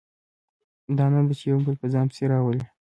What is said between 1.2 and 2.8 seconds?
ده چې یو بل په ځان پسې راولي.